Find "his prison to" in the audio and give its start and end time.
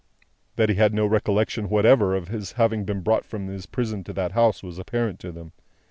3.45-4.13